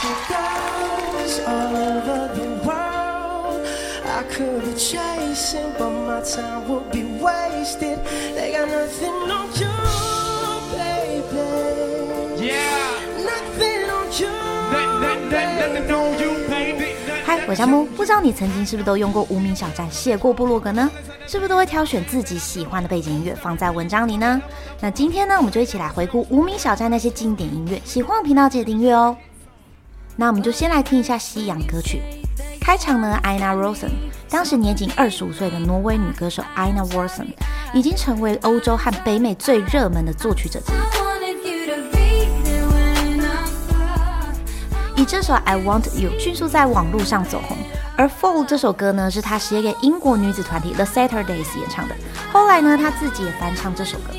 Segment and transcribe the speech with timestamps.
[0.00, 0.08] 嗨，
[17.46, 20.90] 我是夏慕，不知道你曾经是不是都用过无名小站写过部落格呢？
[21.26, 24.40] 是不是都会挑选自己喜欢的背景音乐放在文章里呢？
[24.80, 29.14] 那今天呢，我们就一起来回顾无名小站那些经典音乐，喜欢的频道记得订阅哦。
[30.16, 32.02] 那我们就先来听一下西洋歌曲。
[32.60, 33.90] 开场呢，Ina Wroldsen，
[34.28, 37.28] 当时年仅二十五岁的挪威女歌手 Ina Wroldsen，
[37.72, 40.76] 已经成为欧洲和北美最热门的作曲者之一。
[45.00, 47.56] 以这首《I Want You》迅速在网络上走红，
[47.96, 51.96] 而《Fall》这首歌呢，是他写给英国女子团体 The Saturdays 演唱的。
[52.30, 54.12] 后来呢，他自己也翻唱这首歌。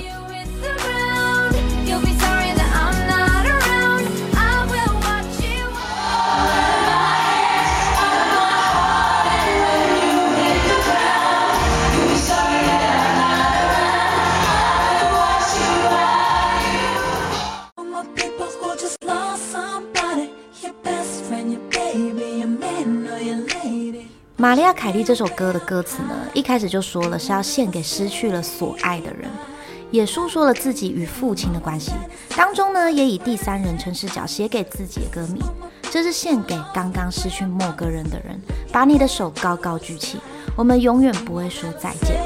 [24.41, 29.29] 玛丽亚·凯莉这首歌的歌词呢，一开始就说了是要献给失去了所爱的人，
[29.91, 31.91] 也诉说了自己与父亲的关系。
[32.35, 35.39] 当中呢，也以第三人称视角写给自己的歌迷，
[35.91, 38.41] 这是献给刚刚失去某个人的人。
[38.71, 40.17] 把你的手高高举起，
[40.55, 42.19] 我们永远不会说再见。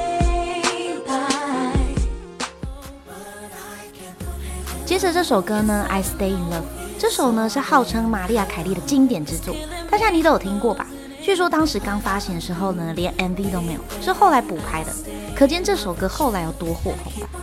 [4.86, 6.62] 接着这首歌呢，《I Stay in Love》，
[6.98, 9.54] 这首呢是号称玛丽亚·凯莉的经典之作，
[9.92, 10.88] 大家你都有听过吧？
[11.26, 14.92] 据说当时刚发行的时候呢，连 MV 都没有，是后来补拍的，
[15.36, 17.40] 可见这首歌后来有多火红吧。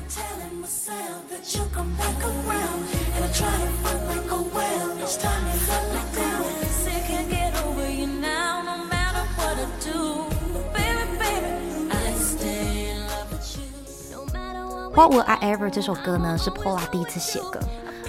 [14.95, 17.59] What Would I Ever 这首歌呢，是 Pola 第一次写歌。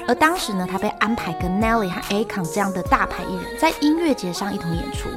[0.07, 5.09] 而当时呢，他被安排跟 Nelly 和 Akon 这样的大牌艺人，在音乐节上一同演出。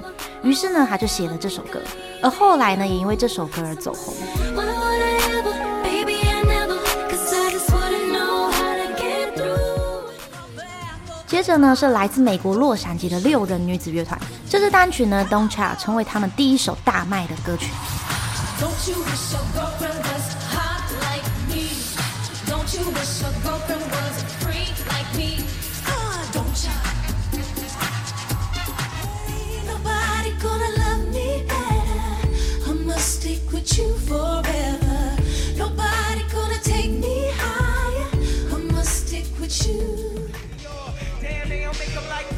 [0.43, 1.81] 于是呢，他就写了这首歌。
[2.23, 4.15] 而后来呢，也因为这首歌而走红。
[11.27, 14.19] 接着呢，是来自美国洛杉矶的六人女子乐团。
[14.49, 17.67] 这支单曲呢，Don't Cha 成为他们第一首大卖的歌曲。
[30.47, 32.71] gonna love me better.
[32.71, 34.86] I must stick with you forever.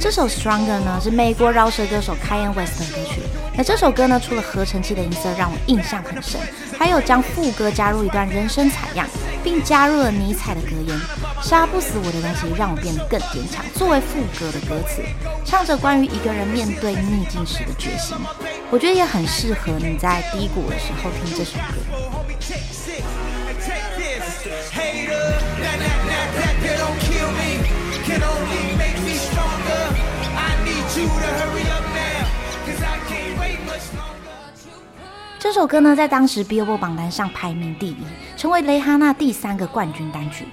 [0.08, 3.20] 这首 Stronger 呢，是美国饶舌歌手 Kanye West 的歌曲。
[3.54, 6.40] 那这首歌呢，除了合成器的音色让我印象很深，
[6.78, 9.06] 还有将副歌加入一段人声采样，
[9.44, 10.98] 并加入了尼采的格言
[11.44, 15.02] ：“杀不死我的东西，让我变得更坚强。”作为副歌的歌词，
[15.44, 18.16] 唱着关于一个人面对逆境时的决心。
[18.70, 21.74] 我觉得也很适合你在低谷的时候听这首歌。
[35.40, 37.96] 这首歌呢，在当时 Billboard 榜单上排名第一，
[38.36, 40.46] 成为蕾哈娜第三个冠军单曲。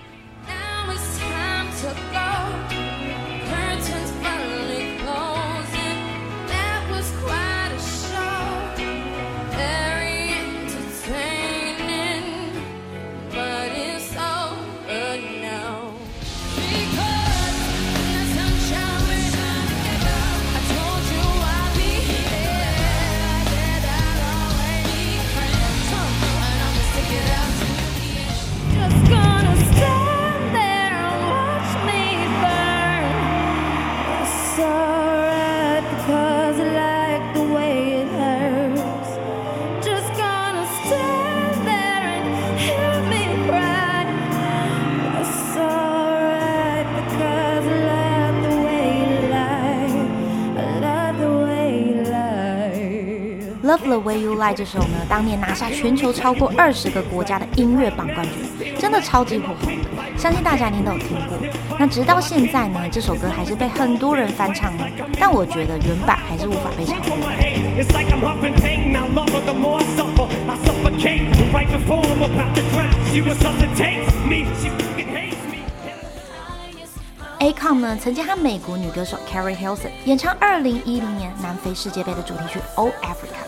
[53.95, 61.37] The way you lie 这首呢，当年拿下全球超过二十个国家的音乐榜冠军，真的超级火红的，相信大家一定都有听过。
[61.79, 64.83] 那直到现在呢，这首歌还是被很多人翻唱呢，
[65.17, 67.05] 但我觉得原版还是无法被超越。
[77.39, 83.39] Acom 呢，曾经和美国女歌手 Carrie Hilson 演唱2010年南非世界杯的主题曲《All Africa》。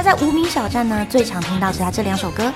[0.00, 2.52] 那在无名小站呢，最常听到是他这两首歌。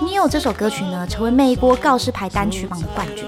[0.00, 3.26] 你有这首歌曲呢，成为美国告示牌单曲榜的冠军。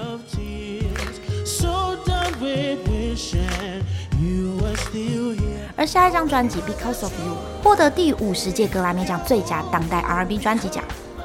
[5.75, 10.81] 而下一张专辑《Because of You》获得第五十届格莱美奖最佳当代 R&B 专辑奖。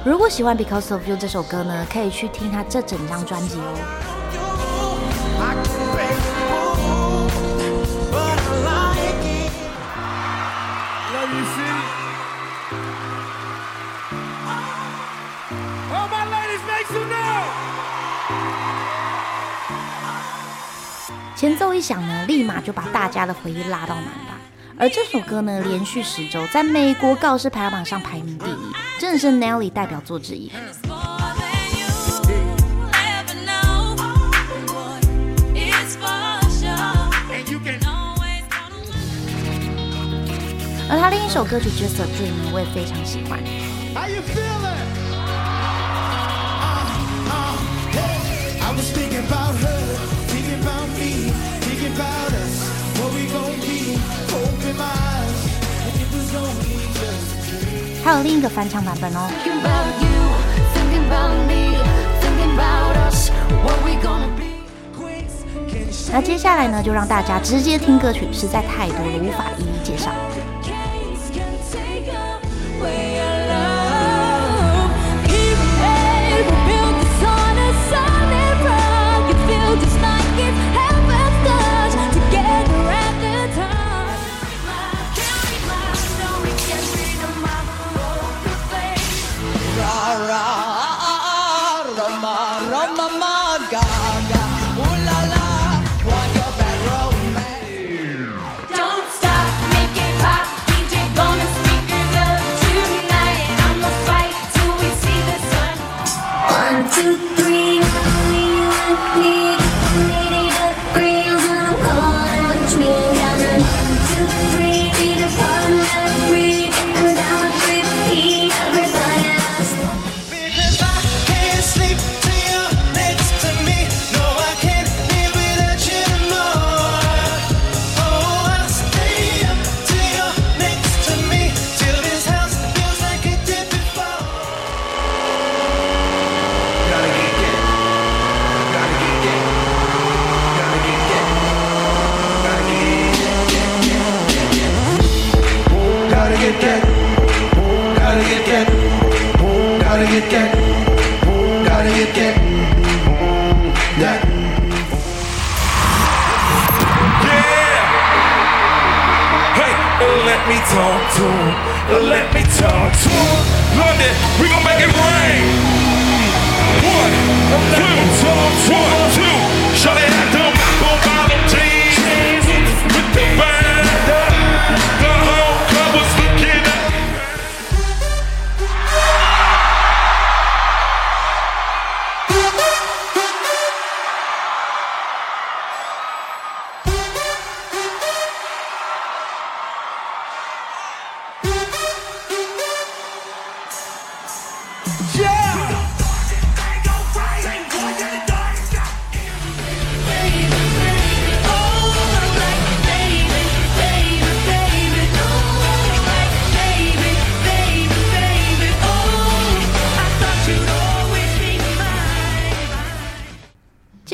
[0.08, 3.74] 如果喜欢《Because of You》这首歌呢，可以去听他这整张专辑哦。
[21.36, 24.27] 前奏一响呢，立马就把大家的回忆拉到满吧。
[24.80, 28.56] 而这首歌呢，连续十周在美国告示排行榜上排名第一，
[29.00, 30.52] 真的是 Nelly 代表作之一。
[40.90, 43.42] 而他另一首歌曲《Just a Dream》呢，我也非常喜欢。
[58.04, 59.28] 还有另一个翻唱版本哦。
[66.10, 70.10] 那接下来呢，就让大家直接听歌曲，实在太多了，无法一一介绍。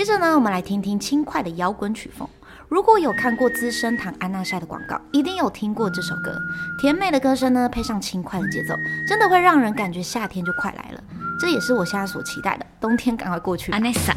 [0.05, 2.29] 接着呢，我们来听听轻快的摇滚曲风。
[2.69, 6.39] 如果有看过资生堂安娜晒的广告，一定有听过这首歌。
[6.79, 8.75] 甜美的歌声呢，配上轻快的节奏，
[9.09, 11.03] 真的会让人感觉夏天就快来了。
[11.41, 13.73] 这也是我现在所期待的，冬天赶快过去。
[13.73, 14.15] 安娜晒。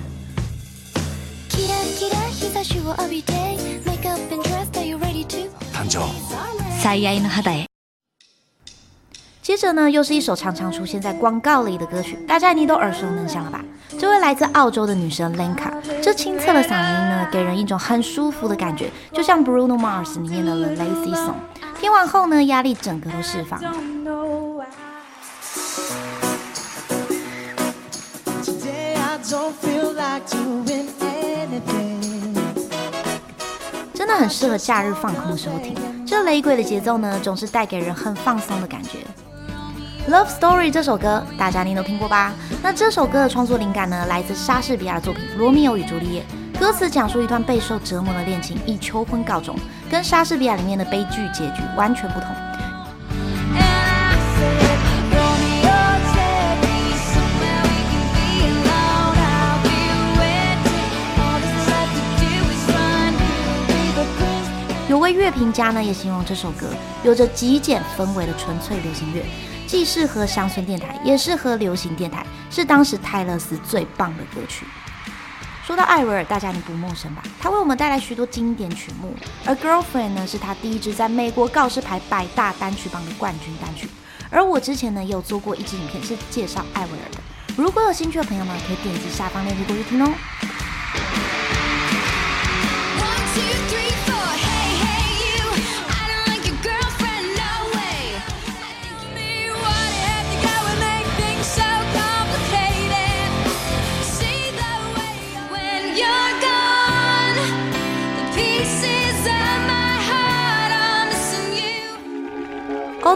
[5.73, 6.01] 诞生。
[6.81, 7.76] 最爱の肌へ。
[9.47, 13.63] 接着呢，又是一首常常出现在广告里的歌曲，大家一定都耳熟能详了吧？
[13.97, 21.35] 这位来自澳洲的女神 Lenka，这清澈的嗓音呢，给人一种很舒服的感觉，就像 Bruno Mars 里面的 The Lazy Song。
[21.79, 23.71] 听完后呢，压力整个都释放了。
[33.93, 35.73] 真的很适合假日放空的时候听。
[36.05, 38.99] 这雷鬼的节奏呢，总是带给人很放松的感觉。
[40.07, 42.33] Love Story 这首歌，大家你都听过吧？
[42.63, 46.23] 那这首歌的创作灵感呢，来自莎士比亚的作品《罗密欧与朱丽叶》。
[46.57, 49.53] 歌词讲述一段备受折磨的恋情以求婚告终，
[49.91, 52.29] 跟莎士比亚里面的悲剧结局完全不同。
[64.87, 66.67] 有位乐评家呢，也形容这首歌
[67.03, 69.21] 有着极简氛围的纯粹流行乐，
[69.67, 74.65] 既适合乡村电台，也适合流行电台，是当时泰勒斯最棒的歌曲。
[75.65, 77.21] 说到艾薇儿，大家你不陌生吧？
[77.41, 79.13] 他为我们带来许多经典曲目，
[79.45, 83.89] 而《Girlfriend》呢，是他第一支在美国告示牌百大单曲榜的冠军单曲。
[84.29, 87.19] 而我之前呢，也有做过一支影片是介绍艾薇儿的，
[87.57, 90.13] 如果有兴趣的朋友们，可以点击下方链接过去听哦。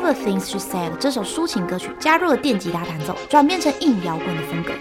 [0.01, 4.72] All the things she said 这首抒情歌曲加入了电吉他弹奏，转变成硬摇滚的风格。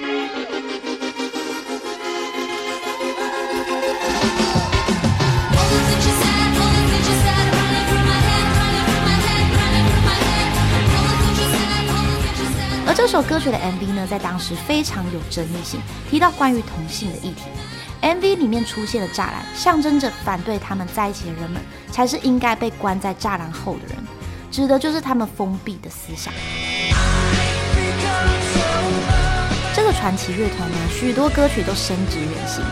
[12.87, 17.43] 而这首歌曲的 MV 呢，在当时非常有争议性，提到关于同性的议题。
[18.01, 21.61] MV 里面出现的栅栏，象征着反对他们在一起的人们，
[21.93, 23.97] 才是应该被关在栅栏后的人。
[24.51, 26.33] 指的就是他们封闭的思想。
[29.73, 32.63] 这个传奇乐团呢，许多歌曲都深植人心。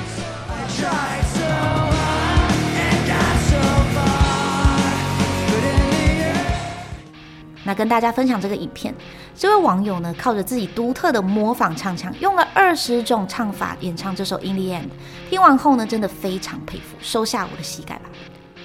[7.65, 8.95] 那跟大家分享这个影片，
[9.37, 14.85] 这位网友呢，靠着自己独特的模仿唱腔，用了二十种唱法演唱这首《In the End》。
[15.29, 18.09] 听完后呢，真的非常佩服，收下我的膝盖吧。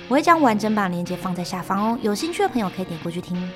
[0.10, 3.50] 我会将完整版链接放在下方哦，有兴趣的朋友可以点过去听。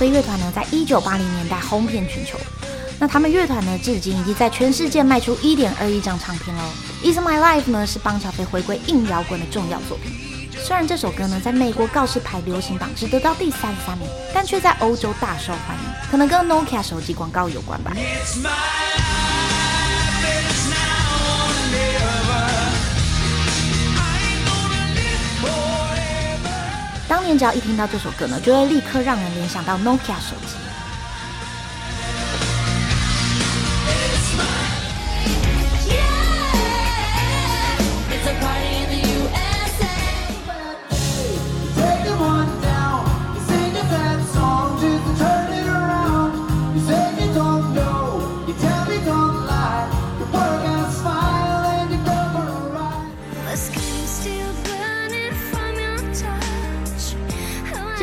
[0.00, 2.38] 飞乐团呢，在一九八零年代轰骗全球。
[2.98, 6.62] 那他们乐团呢，至今已经在全世界卖出一点二亿张唱片喽。
[7.12, 10.10] 《Is My Life》呢，是邦乔飞回归硬摇滚的重要作品。
[10.58, 17.92] 虽然这首歌呢，在美国告示牌流行榜只得到第三十三名，但却在欧洲大受欢迎，可能跟 Nokia 手机广告有关吧。
[27.10, 30.69] 当年只要一听到这首歌呢，就会立刻让人联想到 Nokia 手机。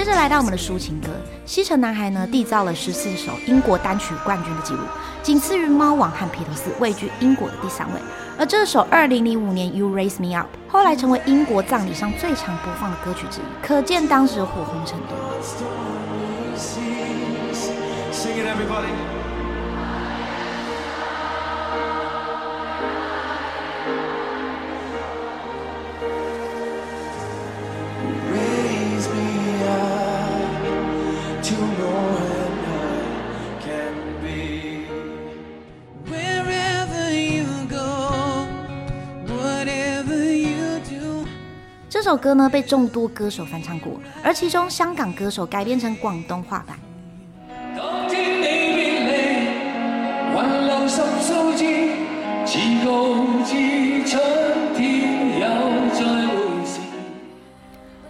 [0.08, 1.10] 着来到我们的抒情歌，
[1.46, 4.80] 西城男孩呢缔造了十四首英国单曲冠军的记录，
[5.22, 8.00] 仅次于猫王和披头士，位居英国的第三位。
[8.40, 15.16] 而这首二零零五年《You Raise Me Up》后来成为英国葬礼上最常播放的歌曲之一，可见当时的火红程度。
[42.08, 46.80] 这首歌呢，被众多歌手翻唱过，而其中香港歌手改编成广东话版。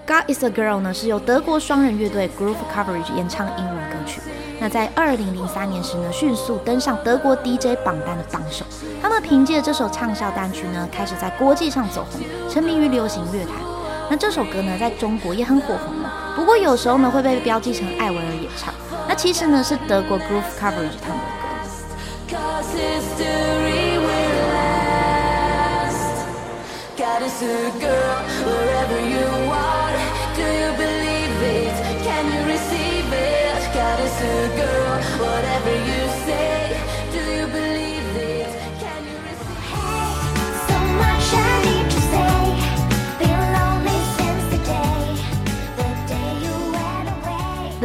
[0.06, 4.22] God is a Girl 呢，是由德国双人乐队 Groove Coverage 演唱英文歌曲。
[4.60, 8.63] 那在二零零三年时呢，迅速登上德国 DJ 榜单的榜首。
[9.01, 13.66] 他们凭借这首畅销单曲呢，开始在国际上走红，沉迷于流行乐坛。
[14.10, 16.34] 那这首歌呢，在中国也很火红了。
[16.36, 18.74] 不过有时候呢，会被标记成艾薇儿演唱。
[19.08, 21.48] 那其实呢，是德国 Groove Coverage 他们的歌。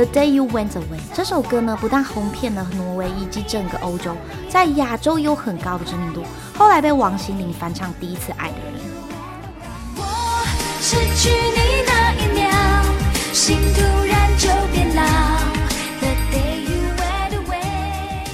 [0.03, 4.17] The Day You Went Away 这首歌呢，不但红遍了挪威以及整个欧洲，
[4.49, 6.25] 在亚洲有很高的知名度。
[6.59, 8.75] 后来被王心凌翻唱《第一次爱的人》。
[9.95, 10.03] 我
[10.81, 12.51] 失去你那一秒，
[13.33, 15.05] 心突然就变老。
[16.01, 18.27] The Day You Went Away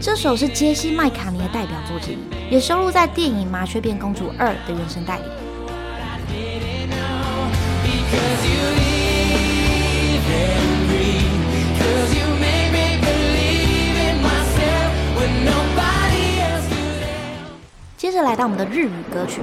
[0.00, 2.18] 这首是杰西麦卡尼的代表作之一，
[2.50, 5.24] 也收录在电影《麻雀变公主二》的原声带里。
[18.30, 19.40] 来到我们的日语歌曲，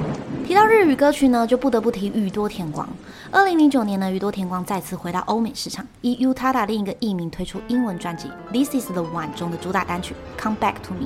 [0.47, 2.87] 提到日语歌曲呢，就不得不提宇多田光。
[3.29, 11.01] 二零零九年呢，宇多田光再次回到欧美市场，以 Utada 另一个艺名推出英文专辑《This Is the One》中的主打单曲《Come Back to Me》，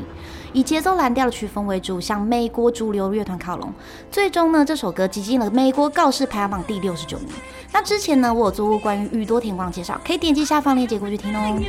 [0.53, 3.73] 以节奏蓝调的曲风为主，向美国主流乐团靠拢。
[4.11, 7.29] 最终呢，这首歌挤进了美国告示排行榜第六十九名。
[7.73, 11.59] 那之前呢，我有做过关于宇多田光介绍，可以点击下方链接过去听哦。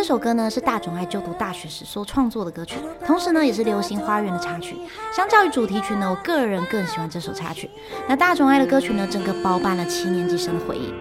[0.00, 2.76] 这首歌呢，是大冢爱就读大学时所创作的歌曲，
[3.06, 4.74] 同时呢也是《流星花园》的插曲。
[5.14, 7.70] 相较于主题曲呢，我个人更喜欢这首插曲。
[8.08, 10.94] 那大冢爱的歌曲呢，整个包办了七年级生的回忆。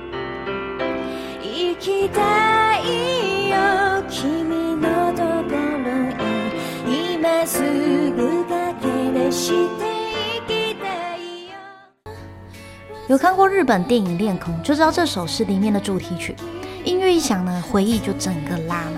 [13.07, 16.35] 有看过日本电影《恋空》，就知道这首是里面的主题曲。
[16.83, 18.93] 音乐一响呢，回忆就整个拉满。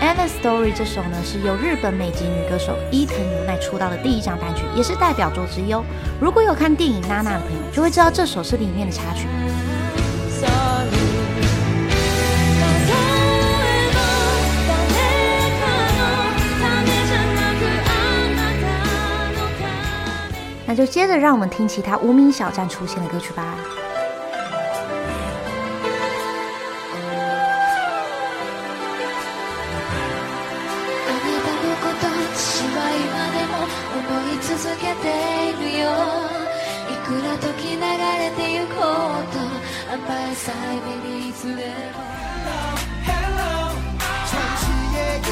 [0.00, 5.84] End of Story》这首呢，是由日本美籍女歌手伊藤由奈出道的第一张单曲，也是代表作之一哦。
[6.20, 9.26] 如果有看电影《娜娜》的朋友，就会知道这首是里面的插曲。
[20.68, 23.56] 那就接着让我们听其他无名小站出现的歌曲吧。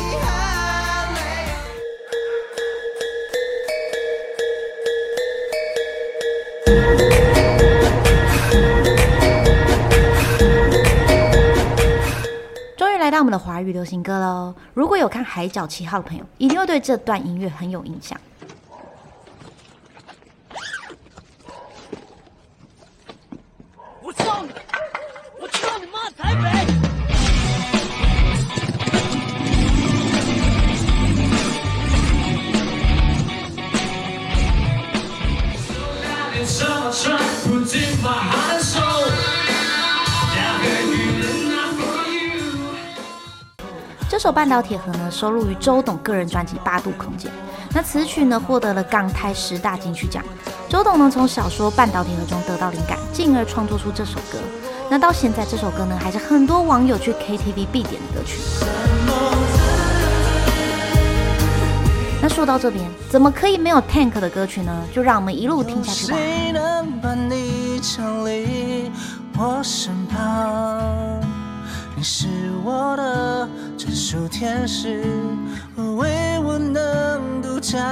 [0.09, 0.46] 来
[13.17, 14.55] 到我们的华语流行歌喽！
[14.75, 18.21] 如果有看《海角七号》的朋友，一定会对这段音乐很有印象。
[24.03, 24.51] 我操你！
[25.41, 26.11] 我操你妈！
[26.11, 26.67] 台北！
[44.17, 47.31] 这首《半岛铁盒》呢，收录于周董个人专辑《八度空间》。
[47.75, 50.25] 那此曲呢，获得了港台十大金曲奖。
[50.71, 54.39] 周董呢，从小说《半岛铁盒》中得到灵感，进而创作出这首歌。
[54.89, 58.39] 那到现在，这首歌呢，还是很多网友去 KTV 必点的歌曲。
[62.23, 64.73] 那说到这边，怎么可以没有 Tank 的歌曲呢？
[64.95, 66.17] 就让我们一路听下去吧。
[66.17, 66.23] 你
[71.99, 72.29] 你是
[72.63, 75.03] 我的专属天使，
[75.97, 77.83] 唯我能独占。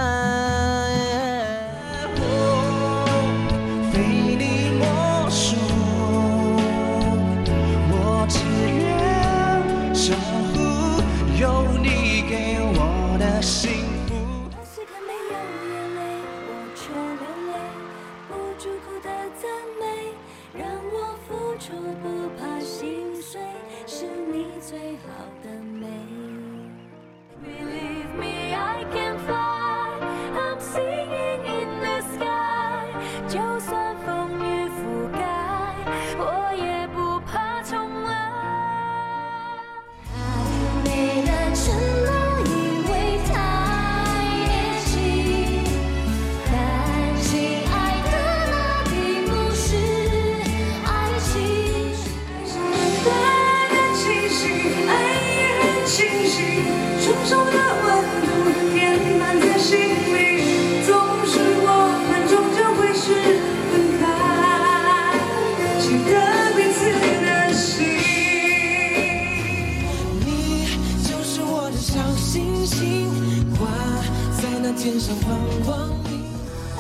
[75.07, 75.29] 那天上放
[75.67, 76.25] 光明。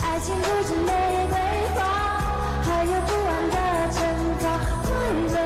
[0.00, 0.88] 爱情不止玫
[1.28, 1.36] 瑰
[1.74, 1.78] 花，
[2.62, 3.56] 还有不安的
[3.92, 4.00] 挣
[4.40, 4.44] 扎。
[4.82, 4.88] 快
[5.32, 5.36] 乐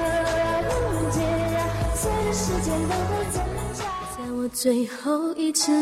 [0.70, 1.18] 无解
[1.56, 1.58] 啊，
[1.96, 3.36] 随着时间都会增
[3.74, 3.78] 加。
[4.16, 5.72] 在我最后一次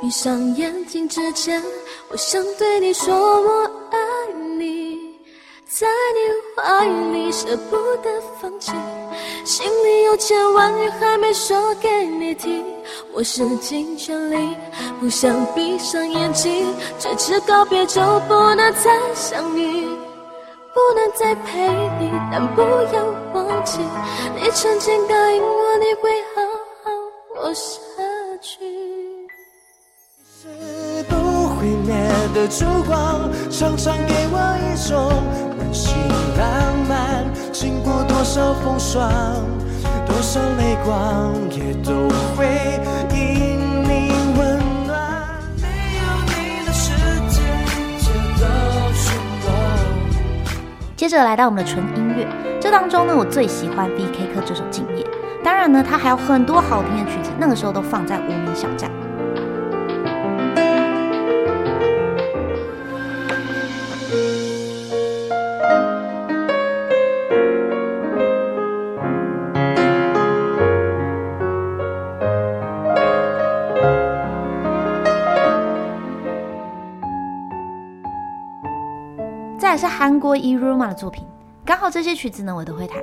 [0.00, 1.62] 闭上眼睛之前，
[2.08, 3.98] 我想对你说我爱
[4.58, 4.96] 你，
[5.66, 8.72] 在你怀里舍不得放弃。
[9.44, 12.64] 心里有千万语还没说给你听，
[13.14, 14.56] 我使尽全力
[15.00, 16.66] 不想闭上眼睛，
[16.98, 19.86] 这次告别就不能再相遇，
[20.72, 21.68] 不能再陪
[21.98, 23.78] 你，但不要忘记，
[24.36, 26.42] 你曾经答应我你会好
[26.84, 26.90] 好
[27.34, 27.70] 活下
[28.40, 28.58] 去。
[30.40, 31.16] 是不
[31.48, 31.92] 会灭
[32.32, 35.10] 的烛光，常常给我一种。
[35.58, 35.92] 温馨
[36.38, 39.10] 浪漫，经过多少风霜，
[40.18, 42.44] 多少泪光，也都会
[43.14, 44.98] 因你温暖。
[45.58, 46.90] 没有你的世
[47.28, 48.44] 界，一切都
[48.94, 49.14] 是
[49.46, 49.54] 梦。
[50.96, 52.26] 接着来到我们的纯音乐，
[52.60, 55.04] 这当中呢，我最喜欢 B K 课这首《敬业》，
[55.44, 58.90] 当然呢，它还有很多好听的曲子，那个时候都放在无名小站。
[79.78, 81.24] 是韩国 IRUMA 的作品，
[81.64, 82.98] 刚好这些曲子呢，我都会弹。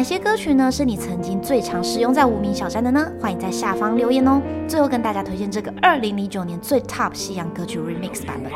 [0.00, 0.72] 哪些歌曲呢？
[0.72, 3.06] 是你曾经最常使用在无名小站的呢？
[3.20, 4.40] 欢迎在下方留言哦。
[4.66, 8.50] 最后跟大家推荐这个二零零九年最 top 西洋歌曲 remix 版本。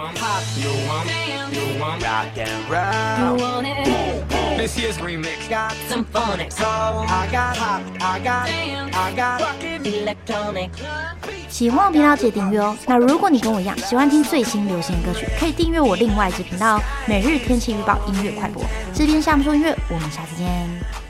[11.51, 12.75] 喜欢我频道记得订阅哦。
[12.87, 18.63] 那如果你跟我一样喜欢听最新流行歌曲，可以订阅我另外一支频道哦——每日天气预报音乐快播。
[18.95, 21.04] 这边夏慕说音乐，我们下次见。